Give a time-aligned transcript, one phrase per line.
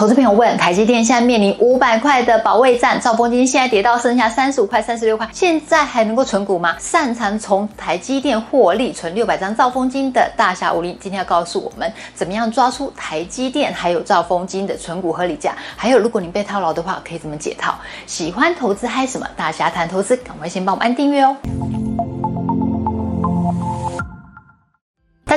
[0.00, 6.74] 投资朋友问，台积电现在面临五百块的保卫战，兆丰金现在跌到剩下三十五块、三十六块，现在还能够存股吗？
[6.78, 17.74] 擅长从台积电获利存六百张兆丰金的大侠武林，今天要告诉我们，怎么样抓出台积电还有兆丰金的存股合理价，还有如果你被套牢的话，可以怎么解套？
[18.06, 19.26] 喜欢投资嗨什么？
[19.36, 21.36] 大侠谈投资，赶快先帮我们按订阅哦。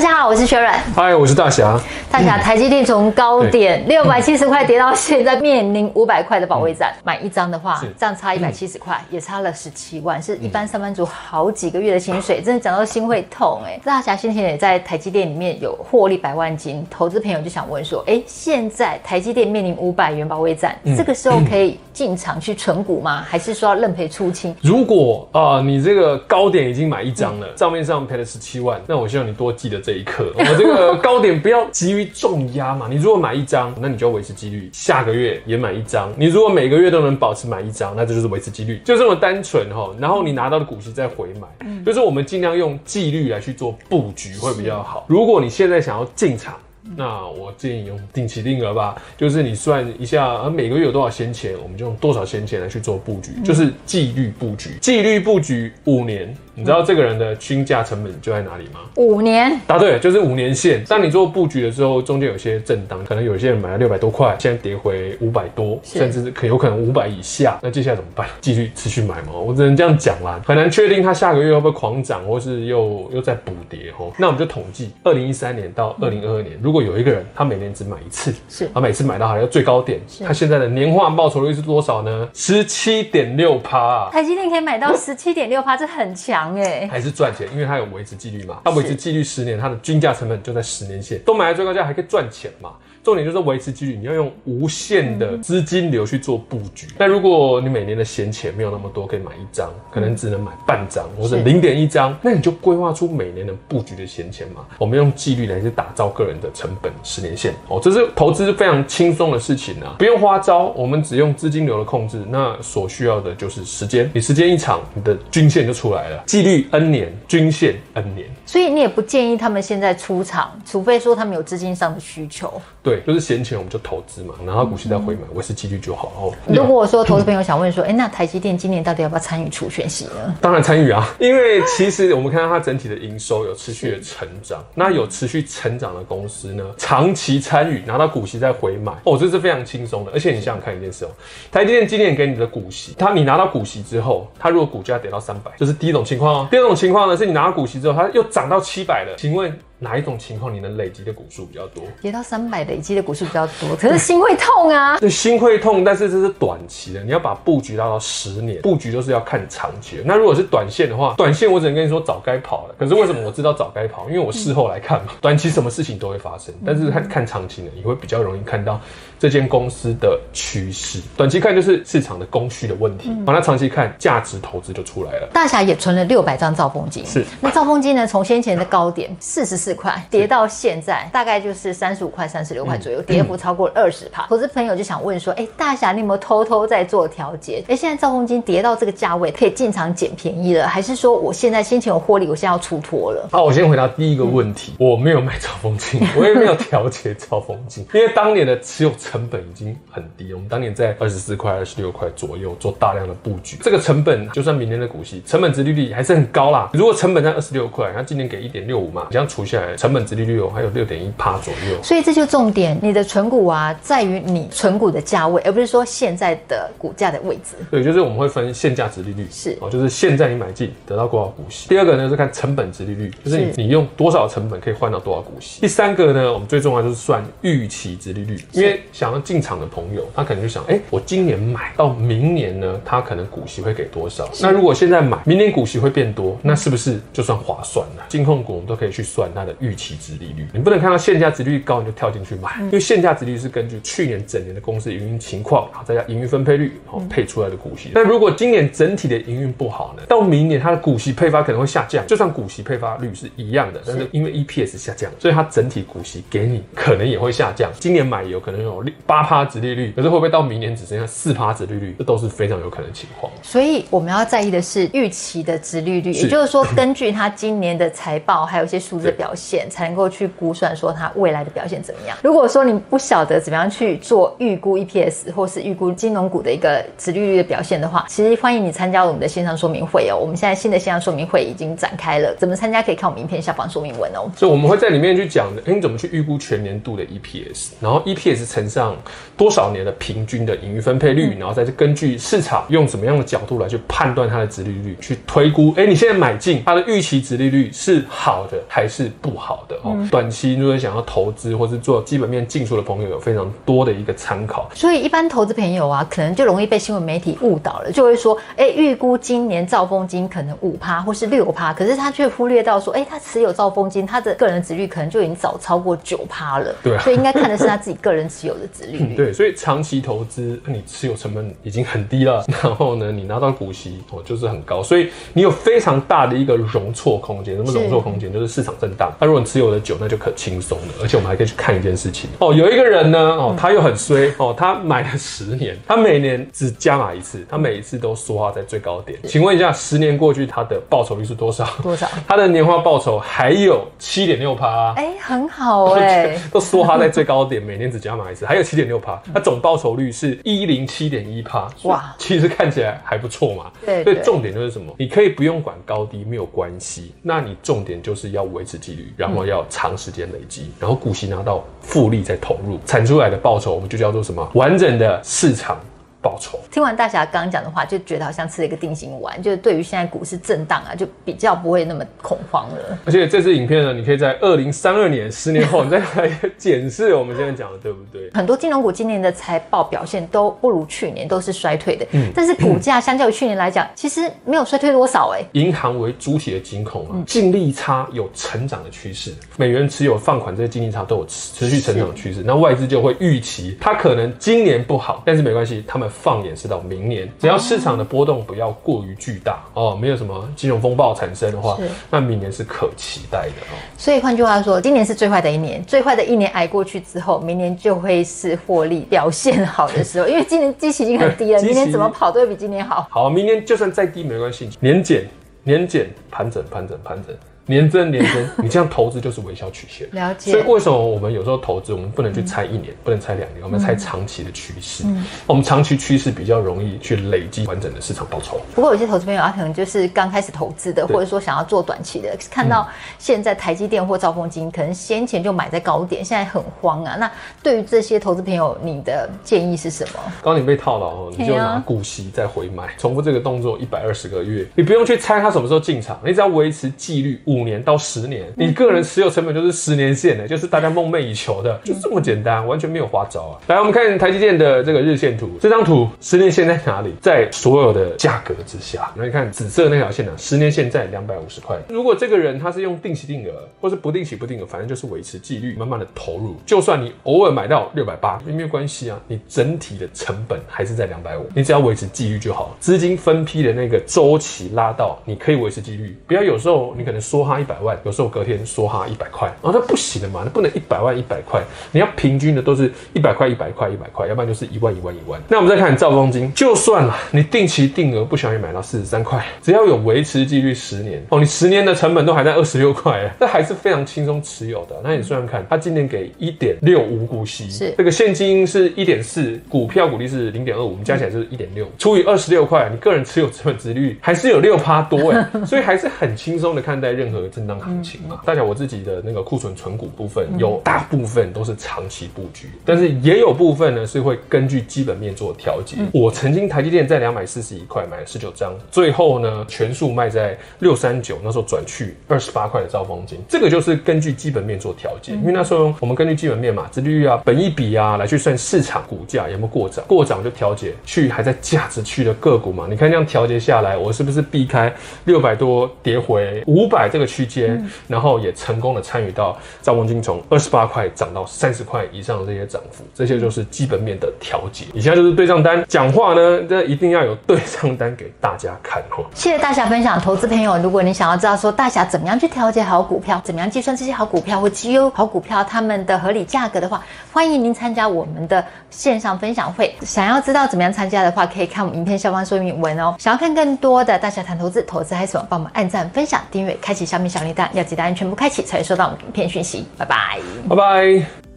[0.04, 0.78] 家好，我是薛软。
[0.94, 1.80] 嗨，我是大侠。
[2.12, 13.80] 大侠，台积电从高点六百七十块跌到现在面临五百块的保卫战，嗯、买一张的话，这样差一百七十块，也差了十七万，是一般上班族好几个月的薪水，真的讲到心会痛哎。
[13.82, 23.24] 大侠先前也在台积电里面有获利百万金，投资朋友就想问说，哎，现在台积电面临五百元保卫战，嗯、这个时候可以进场去存股吗？
[23.26, 24.54] 还是说要认赔出清？
[24.62, 29.80] 如果啊、呃，你这个高点已经买一张了，账、嗯、面上赔了十七万，那我希望你多记得。
[29.84, 32.88] 这一刻， 我这个高点不要急于重压嘛。
[32.90, 36.12] 你如果买一张，那你就要维持几率，下个月也买一张。
[36.18, 39.94] 你如果每个月都能保持买一张，那这就是维持几率，就这么单纯哈。
[40.00, 45.06] 然后你拿到的股息再回买，嗯、就是我们尽量用纪律来去做布局会比较好。
[45.08, 46.56] 如果你现在想要进场，
[46.98, 56.36] 那我建议用定期定额吧，就是你算一下，每个月有多少闲钱，我们就用多少闲钱来去做布局，就是纪律布局，纪律布局五年。
[56.56, 58.82] 你知道这个人的均价成本就在哪里吗？
[58.96, 59.60] 五年。
[59.66, 60.84] 答对，就是五年线。
[60.86, 67.58] 当你做布局的时候，中间有些震荡，可能有些人买了六百多块，现在跌回五百多，甚至可有可能五百以下。
[67.62, 68.28] 那接下来怎么办？
[68.42, 69.34] 继续持续买吗？
[69.34, 74.12] 我只能这样讲啦，很难确定它下个月会不会狂涨，或是又又在补跌哦。
[74.18, 82.30] 那我们就统计二零一三年到二零二二年，嗯、如果有一个人他每年只买一次，是，他每次买到好像最高点，他现在的年化报酬率是多少呢？
[82.34, 84.10] 十七点六趴啊！
[84.12, 86.43] 台积电可以买到十七点六趴，这很强。
[86.90, 88.62] 还是赚钱，因为它有维持纪律嘛。
[88.66, 92.74] 它维持纪律十年，它的均价成本就在十年线，都买了最高价还可以赚钱嘛。
[93.04, 96.88] 重点就是维持纪律，你要用无限的资金流去做布局。
[96.98, 104.66] 那、嗯、如果你每年的闲钱没有那么多，可以买一张，可能只能买半张或者零点一张，那你就规划出每年的布局的闲钱嘛。
[104.78, 112.22] 我们用纪律来去打造个人的成本十年线哦，这是投资非常轻松的事情啊，不用花招，我们只用资金流的控制。
[112.30, 116.24] 那所需要的就是时间，你时间一长，你的均线就出来了。
[116.26, 118.28] 纪律 N 年，均线 N 年。
[118.46, 122.62] 所以你也不建议他们现在出场，除非说他们有资金上的需求。
[122.82, 126.12] 对，就是闲钱我们就投资嘛，然后股息再回买，维持纪律就好。
[126.18, 130.36] 哦，如果我说投资朋友想问说，哎、欸，那台积电今年到底要不要参与除权息呢？
[130.42, 140.12] 当然参与啊， 因为其实我们看到它整体的营收有持续的成长，那有持续成长的公司呢，长期参与拿到股息再回买，哦，这是非常轻松的。
[140.12, 141.10] 而且你想想看一件事哦，
[141.50, 146.48] 台积电今年给你的股息，它你拿到股息之后，它如果股价跌到三百，这是第一种情况哦。
[146.52, 149.58] 第二种情况呢，是你拿到股息之后，它又涨到七百了，请问？
[149.84, 151.84] 哪一种情况你能累积的股数比较多？
[152.02, 154.98] 跌到三百累积的股数比较多，可是心会痛啊。
[155.04, 160.04] 对，心会痛，但是这是短期的，你要把布局拉到十年，布局都是要看长期的。
[160.06, 162.76] 那如果是短线的话，短线我只能跟你说早该跑了。
[162.80, 164.08] 可是为什么我知道早该跑？
[164.08, 168.80] 因为我事后来看嘛，短期什么事情都会发生，但是看看长期呢，你会比较容易看到
[169.20, 171.02] 这间公司的趋势。
[171.18, 175.30] 短期看就是市场的供需的问题，好，那长期看价值投资就出来了。
[175.34, 177.26] 大侠也存了六百张兆丰金，是。
[177.42, 179.73] 那兆丰金呢，从先前的高点四十四。
[179.74, 184.26] 块跌到现在大概就是三十五块、三十六块左右，嗯、跌幅超过二十趴。
[184.28, 187.64] 投资朋友就想问说：哎、欸，大侠，你有没有偷偷在做调节？
[187.68, 193.28] 哎、欸，现在兆丰金跌到这个价位，可以进场捡便宜了，还是说我现在先前有获利，我现在要出脱了？
[193.32, 206.70] 好，我先回答第一个问题，嗯、我没有卖兆丰金， 我也没有调节兆丰金，因为当年的持有成本已经很低，我们当年在二十四块、二十六块左右做大量的布局，这个成本就算明年的股息成本值利率还是很高啦。
[206.74, 209.63] 如果成本在二十六块，那今年给一点六五嘛，这样除下来。
[209.78, 217.56] 成本值利率有还有六点一趴左右，所以这就重点，你的存股啊，在于你存股的价位，而不是说现在的股价的位置。
[217.72, 221.70] 对，就是我们会分现价值利率，是哦，就是现在你买进得到多少股息。
[221.70, 225.62] 第二个呢是看成本值利率，就是你是你用多少成本可以换到多少股息。
[225.62, 234.30] 第三个呢，我们最重要就是算预期值利率，因为想要进场的朋友，他可能就想，哎、欸，我今年买到明年呢，他可能股息会给多少？
[234.42, 238.04] 那如果现在买，明年股息会变多，那是不是就算划算了？
[238.10, 239.54] 金控股我们都可以去算它的。
[239.60, 247.92] 预期值利率，你不能看到现价值利率高你就跳进去买，因为现价值利率是根据去年整年的公司营运情况，然后再加营运分配率，然后配出来的股息。
[247.94, 250.04] 那如果今年整体的营运不好呢？
[250.08, 257.72] 到明年它的股息配发可能会下降，就算股息配发率是一样的，但是因为 EPS 下降，所以它整体股息给你可能也会下降。
[257.80, 261.96] 今年买有可能有八趴值利率，可是会不会到明年只剩下四趴值利率？
[261.98, 263.32] 这都是非常有可能的情况。
[263.42, 272.16] 所以我们要在意的是预期的值利率，也就是说根据它今年的财报还有一些数字表表现，才能够去估算说它未来的表现怎么样。
[272.22, 280.16] 如果说你不晓得怎么样去做预估 EPS 或是预估金融股的一个殖利率的表现的话，其实欢迎你参加我们的线上说明会哦。
[280.16, 284.30] 我们现在新的线上说明会已经展开了，怎么参加可以看我们影片下方说明文哦。
[284.36, 288.96] 所以我们会在里面去讲的，哎，你怎么去预估全年度的 EPS，然后 EPS 乘上
[289.36, 299.98] 多少年的平均的盈余分配率，然后再根据市场用什么样的角度来去判断它的殖利率，去推估，哎，你现在买进它的预期殖利率是好的还是不好的哦？
[300.12, 304.70] 短期如果想要投资或是做基本面进出的朋友，有非常多的一个参考。
[304.76, 316.76] 所以一般投资朋友啊，可能就容易被新闻媒体误导了，就会说，哎，预估今年兆丰金可能五趴或是六趴，可是他却忽略到说，哎，他持有兆丰金，他的个人的殖率可能就已经早超过九趴了。
[316.84, 319.16] 对啊，所以应该看的是他自己个人持有的殖利率。
[319.18, 327.56] 对，所以长期投资，你持有成本已经很低了，然后呢，你拿到股息哦就是很高，所以你有非常大的一个容错空间。
[327.56, 328.34] 什么容错空间？
[328.34, 329.13] 就是市场震荡。
[329.20, 330.94] 那如果你持有的久，那就可轻松了。
[331.02, 339.18] 而且我们还可以去看一件事情哦，有一个人呢哦，他又很衰哦，他买了十年，他每年只加码一次，他每一次都缩哈在最高点。
[339.24, 341.68] 请问一下，十年过去，他的报酬率是多少？
[341.82, 342.08] 多少？
[342.28, 344.94] 他的年化报酬还有七点六趴。
[344.96, 349.22] 哎，很好哎，都缩哈在最高点，每年只加码一次，还有七点六趴。
[349.34, 351.68] 他总报酬率是一零七点一趴。
[351.84, 353.72] 哇，其实看起来还不错嘛。
[353.86, 354.94] 对，所以重点就是什么？
[354.98, 357.14] 你可以不用管高低，没有关系。
[357.22, 364.50] 那你重点就是要维持纪律，然后要长时间累积，然后股息拿到复利再投入，产出来的报酬我们就叫做什么？
[364.54, 365.80] 完整的市场。
[366.24, 366.58] 报酬。
[366.72, 372.98] 听完大侠刚刚讲的话，就觉得好像吃了一个定心丸，就是对于现在股市震荡啊，就比较不会那么恐慌了。
[373.06, 378.32] 而且这支影片呢，你可以在二零三二年十年后，你再来检视我们现在讲的对不对？
[378.34, 382.08] 很多金融股今年的财报表现都不如去年，都是衰退的。
[382.14, 385.60] 嗯，但是股价相较于去年来讲，其实没有衰退多少哎、欸。
[385.60, 396.10] 银行为主体的金控啊，净利差有成长的趋势，美元持有放款这些净利差都有持续成长的趋势，那外资就会预期它可能今年不好，但是没关系，他们。
[396.22, 401.78] 放眼是到明年，只要市场的波动不要过于巨大哦，没有什么金融风暴产生的话，
[402.10, 403.76] 那明年是可期待的哦。
[403.98, 413.08] 所以换句话说，今年是最坏的一年，最坏的一年挨过去之后，明年就会是获利表现好的时候， 因为今年基期已经很低了，明年怎么跑都会比今年好。
[413.10, 415.28] 好，明年就算再低没关系，年减
[415.64, 417.36] 年减盘整盘整盘整。
[417.66, 420.08] 年增年增， 你这样投资就是微笑曲线。
[420.12, 420.52] 了解。
[420.52, 425.04] 所以为什么我们有时候投资，我们不能去猜一年，嗯、不能猜两年，我们猜长期的趋势。
[425.06, 425.24] 嗯。
[425.48, 428.60] 我们长期趋势比较容易去累积完整的市场报酬。
[428.76, 432.88] 不过有些投资朋友他可能就是刚开始投资的，或者说想要做短期的，看到
[433.18, 437.16] 现在台积电或兆丰金可能先前就买在高点，现在很慌啊。
[437.18, 437.32] 那
[437.62, 440.20] 对于这些投资朋友，你的建议是什么？
[440.44, 447.42] 刚你被套牢哦，你就拿股息再回买，重复这个动作一百二十个月，你不用去猜它什么时候进场，你只要维持纪律。
[447.54, 453.54] 五年到十年，你个人持有成本就是十年线的，就是大家梦寐以求的，就是这么简单，完全没有花招啊！
[453.68, 457.14] 来，我们看台积电的这个日线图，这张图十年线在哪里？
[457.22, 459.12] 在所有的价格之下。
[459.16, 460.32] 那你看紫色那条线呢？
[460.38, 461.78] 十年线在两百五十块。
[461.90, 472.76] 如果这个人他是用定期定额，或是不定期不定额，反正就是维持纪律，慢慢的投入，就算你偶尔买到六百八，也没有关系啊，你整体的成本还是在两百五，你只要维持纪律就好。
[472.80, 477.74] 资金分批的那个周期拉到，你可以维持纪律，不要有时候你可能梭哈一百。
[477.84, 481.62] 万有时候隔天梭哈一百块，然后，那不行的嘛，那不能一百万一百块，
[481.92, 485.42] 你要平均的都是一百块一百块一百块，要不然就是一万一万一万。
[485.50, 494.96] 那我们再看兆丰金，就算了，你定期定额不小心买到四十三块，只要有维持纪律十年哦，你十年的成本都还在二十六块，这还是非常轻松持有的。
[495.04, 507.74] 那你算算看，他今年给一点六五股息，是这个现金是一点四，股票股利是零点二五，我们加起来就是一点六，除以二十六块，你个人持有成本值率还是有六趴多哎， 所以还是很轻松的看待任何震荡。
[507.80, 515.98] 行情嘛，大家我自己的那个库存存股部分，有大部分都是长期布局，但是也有部分呢是会根据基本面做调节。
[516.14, 525.34] 我曾经台积电在两百四十一块买了十九张，最后呢全数卖在六三九，那时候转去二十八块的兆丰金，这个就是根据基本面做调节。
[525.34, 532.88] 因为那时候我们根据基本面嘛，殖利率啊、本益比啊来去算市场股价有没有过涨，过涨就调节去还在价值区的个股嘛。
[532.90, 534.94] 你看这样调节下来，我是不是避开
[535.26, 537.76] 六百多跌回五百这个区间？
[537.76, 544.86] 嗯、然后也成功的参与到兆丰金从二十八块涨到三十块以上的这些涨幅，这些就是基本面的调节。
[544.94, 549.26] 以下就是对账单，讲话呢，这一定要有对账单给大家看哦。
[549.34, 559.94] 谢谢大侠分享，投资朋友，如果你想要知道说大侠怎么样去调节好股票，怎么样计算这些好股票或绩优好股票它们的合理价格的话，欢迎您参加我们的线上分享会。
[560.02, 563.16] 想要知道怎么样参加的话，可以看我们影片下方说明文哦。
[563.20, 565.46] 想要看更多的大侠谈投资，投资嗨什么？
[565.50, 567.24] 帮我们按赞、分享、订阅、开启小。
[567.24, 569.88] 米小铃铛，要记得按全部开启，才会收到我们影片讯息。
[569.98, 571.53] 拜拜，拜拜。